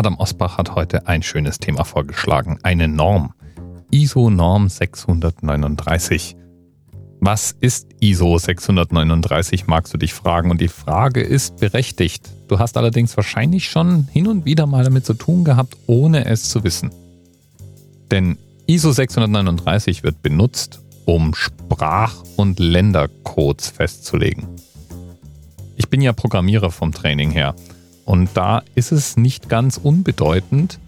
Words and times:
Adam 0.00 0.16
Osbach 0.16 0.56
hat 0.56 0.74
heute 0.76 1.08
ein 1.08 1.22
schönes 1.22 1.58
Thema 1.58 1.84
vorgeschlagen, 1.84 2.58
eine 2.62 2.88
Norm. 2.88 3.34
ISO 3.90 4.30
Norm 4.30 4.70
639. 4.70 6.36
Was 7.20 7.54
ist 7.60 7.88
ISO 8.00 8.38
639, 8.38 9.66
magst 9.66 9.92
du 9.92 9.98
dich 9.98 10.14
fragen. 10.14 10.50
Und 10.50 10.62
die 10.62 10.68
Frage 10.68 11.20
ist 11.20 11.58
berechtigt. 11.58 12.30
Du 12.48 12.58
hast 12.58 12.78
allerdings 12.78 13.14
wahrscheinlich 13.18 13.68
schon 13.68 14.08
hin 14.10 14.26
und 14.26 14.46
wieder 14.46 14.66
mal 14.66 14.84
damit 14.84 15.04
zu 15.04 15.12
tun 15.12 15.44
gehabt, 15.44 15.76
ohne 15.86 16.24
es 16.24 16.48
zu 16.48 16.64
wissen. 16.64 16.90
Denn 18.10 18.38
ISO 18.66 18.92
639 18.92 20.02
wird 20.02 20.22
benutzt, 20.22 20.80
um 21.04 21.34
Sprach- 21.34 22.24
und 22.36 22.58
Ländercodes 22.58 23.68
festzulegen. 23.68 24.48
Ich 25.76 25.90
bin 25.90 26.00
ja 26.00 26.14
Programmierer 26.14 26.70
vom 26.70 26.90
Training 26.90 27.32
her 27.32 27.54
und 28.10 28.30
da 28.34 28.64
ist 28.74 28.90
es 28.90 29.16
nicht 29.16 29.48
ganz 29.48 29.76
unbedeutend, 29.76 30.80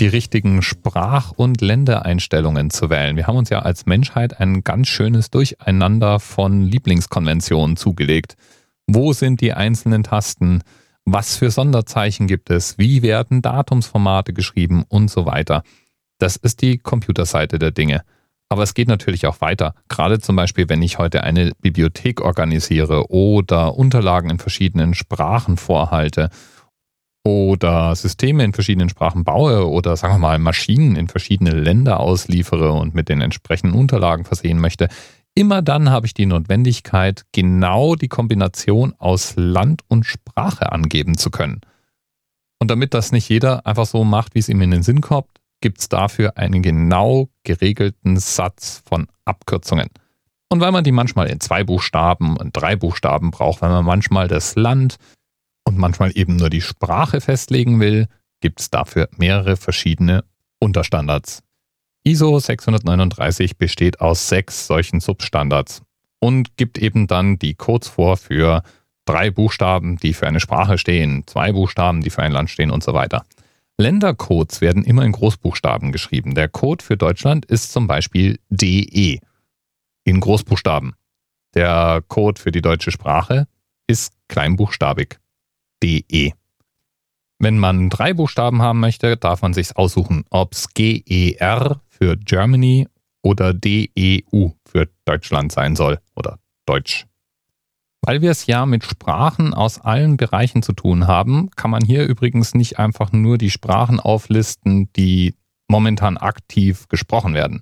die 0.00 0.06
richtigen 0.06 0.60
Sprach- 0.60 1.30
und 1.30 1.62
Ländereinstellungen 1.62 2.68
zu 2.68 2.90
wählen. 2.90 3.16
Wir 3.16 3.26
haben 3.26 3.38
uns 3.38 3.48
ja 3.48 3.60
als 3.60 3.86
Menschheit 3.86 4.38
ein 4.38 4.62
ganz 4.62 4.88
schönes 4.88 5.30
Durcheinander 5.30 6.20
von 6.20 6.60
Lieblingskonventionen 6.60 7.78
zugelegt. 7.78 8.36
Wo 8.86 9.14
sind 9.14 9.40
die 9.40 9.54
einzelnen 9.54 10.02
Tasten? 10.02 10.60
Was 11.06 11.36
für 11.38 11.50
Sonderzeichen 11.50 12.26
gibt 12.26 12.50
es? 12.50 12.76
Wie 12.76 13.00
werden 13.00 13.40
Datumsformate 13.40 14.34
geschrieben 14.34 14.84
und 14.86 15.10
so 15.10 15.24
weiter? 15.24 15.62
Das 16.18 16.36
ist 16.36 16.60
die 16.60 16.76
Computerseite 16.76 17.58
der 17.58 17.70
Dinge. 17.70 18.02
Aber 18.52 18.64
es 18.64 18.74
geht 18.74 18.88
natürlich 18.88 19.26
auch 19.26 19.40
weiter. 19.40 19.74
Gerade 19.88 20.20
zum 20.20 20.36
Beispiel, 20.36 20.68
wenn 20.68 20.82
ich 20.82 20.98
heute 20.98 21.24
eine 21.24 21.52
Bibliothek 21.62 22.20
organisiere 22.20 23.10
oder 23.10 23.78
Unterlagen 23.78 24.28
in 24.28 24.38
verschiedenen 24.38 24.92
Sprachen 24.92 25.56
vorhalte 25.56 26.28
oder 27.24 27.96
Systeme 27.96 28.44
in 28.44 28.52
verschiedenen 28.52 28.90
Sprachen 28.90 29.24
baue 29.24 29.66
oder 29.66 29.96
sagen 29.96 30.12
wir 30.12 30.18
mal 30.18 30.38
Maschinen 30.38 30.96
in 30.96 31.08
verschiedene 31.08 31.52
Länder 31.52 31.98
ausliefere 31.98 32.72
und 32.72 32.94
mit 32.94 33.08
den 33.08 33.22
entsprechenden 33.22 33.74
Unterlagen 33.74 34.26
versehen 34.26 34.58
möchte, 34.58 34.88
immer 35.34 35.62
dann 35.62 35.88
habe 35.88 36.04
ich 36.04 36.12
die 36.12 36.26
Notwendigkeit, 36.26 37.24
genau 37.32 37.94
die 37.94 38.08
Kombination 38.08 38.92
aus 38.98 39.32
Land 39.34 39.80
und 39.88 40.04
Sprache 40.04 40.72
angeben 40.72 41.16
zu 41.16 41.30
können. 41.30 41.62
Und 42.60 42.70
damit 42.70 42.92
das 42.92 43.12
nicht 43.12 43.30
jeder 43.30 43.64
einfach 43.64 43.86
so 43.86 44.04
macht, 44.04 44.34
wie 44.34 44.40
es 44.40 44.50
ihm 44.50 44.60
in 44.60 44.72
den 44.72 44.82
Sinn 44.82 45.00
kommt, 45.00 45.31
gibt 45.62 45.80
es 45.80 45.88
dafür 45.88 46.36
einen 46.36 46.60
genau 46.60 47.30
geregelten 47.44 48.18
Satz 48.18 48.82
von 48.84 49.06
Abkürzungen. 49.24 49.88
Und 50.50 50.60
weil 50.60 50.72
man 50.72 50.84
die 50.84 50.92
manchmal 50.92 51.28
in 51.28 51.40
zwei 51.40 51.64
Buchstaben 51.64 52.36
und 52.36 52.54
drei 52.54 52.76
Buchstaben 52.76 53.30
braucht, 53.30 53.62
weil 53.62 53.70
man 53.70 53.86
manchmal 53.86 54.28
das 54.28 54.54
Land 54.54 54.96
und 55.64 55.78
manchmal 55.78 56.12
eben 56.14 56.36
nur 56.36 56.50
die 56.50 56.60
Sprache 56.60 57.22
festlegen 57.22 57.80
will, 57.80 58.06
gibt 58.40 58.60
es 58.60 58.68
dafür 58.68 59.08
mehrere 59.16 59.56
verschiedene 59.56 60.24
Unterstandards. 60.58 61.42
ISO 62.04 62.38
639 62.38 63.56
besteht 63.56 64.00
aus 64.00 64.28
sechs 64.28 64.66
solchen 64.66 65.00
Substandards 65.00 65.82
und 66.18 66.56
gibt 66.56 66.76
eben 66.76 67.06
dann 67.06 67.38
die 67.38 67.54
Codes 67.54 67.88
vor 67.88 68.16
für 68.16 68.62
drei 69.04 69.30
Buchstaben, 69.30 69.96
die 69.96 70.12
für 70.12 70.26
eine 70.26 70.40
Sprache 70.40 70.78
stehen, 70.78 71.24
zwei 71.26 71.52
Buchstaben, 71.52 72.02
die 72.02 72.10
für 72.10 72.22
ein 72.22 72.32
Land 72.32 72.50
stehen 72.50 72.70
und 72.70 72.82
so 72.82 72.92
weiter. 72.92 73.24
Ländercodes 73.78 74.60
werden 74.60 74.84
immer 74.84 75.04
in 75.04 75.12
Großbuchstaben 75.12 75.92
geschrieben. 75.92 76.34
Der 76.34 76.48
Code 76.48 76.84
für 76.84 76.96
Deutschland 76.96 77.44
ist 77.46 77.72
zum 77.72 77.86
Beispiel 77.86 78.38
DE 78.48 79.20
in 80.04 80.20
Großbuchstaben. 80.20 80.94
Der 81.54 82.02
Code 82.08 82.40
für 82.40 82.52
die 82.52 82.62
deutsche 82.62 82.90
Sprache 82.90 83.46
ist 83.86 84.14
kleinbuchstabig 84.28 85.18
DE. 85.82 86.32
Wenn 87.38 87.58
man 87.58 87.90
drei 87.90 88.14
Buchstaben 88.14 88.62
haben 88.62 88.80
möchte, 88.80 89.16
darf 89.16 89.42
man 89.42 89.52
sich 89.52 89.76
aussuchen, 89.76 90.24
ob 90.30 90.52
es 90.52 90.68
GER 90.74 91.82
für 91.88 92.16
Germany 92.16 92.86
oder 93.22 93.52
DEU 93.52 94.50
für 94.64 94.88
Deutschland 95.04 95.50
sein 95.52 95.74
soll 95.76 95.98
oder 96.14 96.38
Deutsch. 96.66 97.06
Weil 98.04 98.20
wir 98.20 98.32
es 98.32 98.46
ja 98.46 98.66
mit 98.66 98.82
Sprachen 98.82 99.54
aus 99.54 99.80
allen 99.80 100.16
Bereichen 100.16 100.62
zu 100.62 100.72
tun 100.72 101.06
haben, 101.06 101.50
kann 101.54 101.70
man 101.70 101.84
hier 101.84 102.04
übrigens 102.04 102.52
nicht 102.52 102.80
einfach 102.80 103.12
nur 103.12 103.38
die 103.38 103.50
Sprachen 103.50 104.00
auflisten, 104.00 104.92
die 104.94 105.36
momentan 105.68 106.16
aktiv 106.16 106.88
gesprochen 106.88 107.32
werden. 107.32 107.60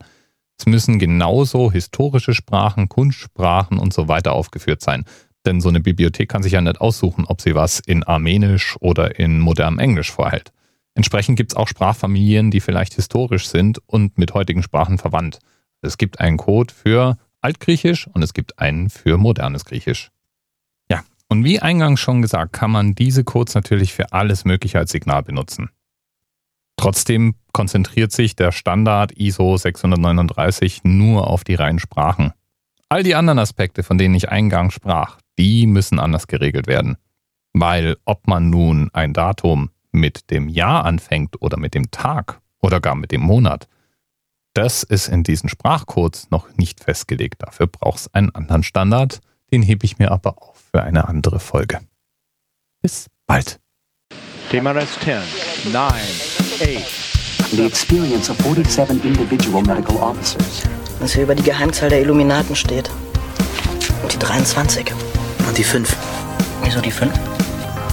Es 0.58 0.64
müssen 0.64 0.98
genauso 0.98 1.70
historische 1.70 2.34
Sprachen, 2.34 2.88
Kunstsprachen 2.88 3.78
und 3.78 3.92
so 3.92 4.08
weiter 4.08 4.32
aufgeführt 4.32 4.80
sein. 4.80 5.04
Denn 5.46 5.60
so 5.60 5.68
eine 5.68 5.80
Bibliothek 5.80 6.28
kann 6.28 6.42
sich 6.42 6.52
ja 6.52 6.60
nicht 6.60 6.80
aussuchen, 6.80 7.24
ob 7.26 7.40
sie 7.40 7.54
was 7.54 7.80
in 7.80 8.02
Armenisch 8.04 8.76
oder 8.80 9.18
in 9.18 9.40
modernem 9.40 9.78
Englisch 9.78 10.10
vorhält. 10.10 10.52
Entsprechend 10.94 11.36
gibt 11.36 11.52
es 11.52 11.56
auch 11.56 11.68
Sprachfamilien, 11.68 12.50
die 12.50 12.60
vielleicht 12.60 12.94
historisch 12.94 13.48
sind 13.48 13.78
und 13.86 14.18
mit 14.18 14.34
heutigen 14.34 14.62
Sprachen 14.62 14.98
verwandt. 14.98 15.38
Es 15.82 15.98
gibt 15.98 16.20
einen 16.20 16.36
Code 16.36 16.74
für 16.74 17.16
Altgriechisch 17.40 18.06
und 18.08 18.22
es 18.22 18.34
gibt 18.34 18.58
einen 18.58 18.90
für 18.90 19.16
modernes 19.16 19.64
Griechisch. 19.64 20.10
Und 21.30 21.44
wie 21.44 21.60
eingangs 21.60 22.00
schon 22.00 22.22
gesagt, 22.22 22.52
kann 22.52 22.72
man 22.72 22.96
diese 22.96 23.22
Codes 23.22 23.54
natürlich 23.54 23.92
für 23.92 24.12
alles 24.12 24.44
Mögliche 24.44 24.78
als 24.78 24.91
Signal 24.91 25.22
benutzen. 25.22 25.70
Trotzdem 26.76 27.36
konzentriert 27.52 28.10
sich 28.10 28.34
der 28.34 28.50
Standard 28.50 29.12
ISO 29.12 29.56
639 29.56 30.80
nur 30.82 31.28
auf 31.28 31.44
die 31.44 31.54
reinen 31.54 31.78
Sprachen. 31.78 32.32
All 32.88 33.04
die 33.04 33.14
anderen 33.14 33.38
Aspekte, 33.38 33.84
von 33.84 33.96
denen 33.96 34.16
ich 34.16 34.28
eingangs 34.28 34.74
sprach, 34.74 35.19
die 35.38 35.66
müssen 35.66 36.00
anders 36.00 36.26
geregelt 36.26 36.66
werden. 36.66 36.96
Weil 37.52 37.96
ob 38.04 38.26
man 38.26 38.50
nun 38.50 38.90
ein 38.92 39.12
Datum 39.12 39.70
mit 39.92 40.30
dem 40.32 40.48
Jahr 40.48 40.84
anfängt 40.84 41.40
oder 41.40 41.58
mit 41.58 41.74
dem 41.74 41.92
Tag 41.92 42.40
oder 42.60 42.80
gar 42.80 42.96
mit 42.96 43.12
dem 43.12 43.20
Monat, 43.20 43.69
das 44.54 44.82
ist 44.82 45.06
in 45.06 45.22
diesen 45.22 45.48
Sprachcodes 45.48 46.32
noch 46.32 46.56
nicht 46.56 46.82
festgelegt. 46.82 47.36
Dafür 47.38 47.69
braucht 47.69 48.00
es 48.00 48.14
einen 48.14 48.34
anderen 48.34 48.64
Standard, 48.64 49.20
den 49.53 49.62
hebe 49.62 49.84
ich 49.84 49.99
mir 49.99 50.11
aber 50.11 50.37
auf 50.41 50.61
für 50.72 50.83
eine 50.83 51.09
andere 51.09 51.41
Folge. 51.41 51.81
Bis 52.83 53.06
bald. 53.27 53.59
TMRS 54.50 54.99
10, 55.00 55.22
9, 55.72 55.93
8. 55.93 57.11
The 57.53 57.66
experience 57.66 58.31
of 58.31 58.37
47 58.38 59.05
individual 59.05 59.62
medical 59.62 59.97
officers. 59.97 60.62
Was 61.00 61.15
hier 61.15 61.25
über 61.25 61.34
die 61.34 61.43
Geheimzahl 61.43 61.88
der 61.88 62.00
Illuminaten 62.00 62.55
steht. 62.55 62.91
Und 64.03 64.12
die 64.12 64.19
23. 64.19 64.93
Und 65.49 65.59
die 65.59 65.65
5. 65.65 65.97
Wieso 66.62 66.81
die 66.81 66.91
5? 66.91 67.12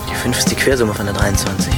Die 0.09 0.15
5 0.15 0.37
ist 0.37 0.51
die 0.51 0.55
Quersumme 0.55 0.93
von 0.93 1.05
der 1.05 1.15
23. 1.15 1.73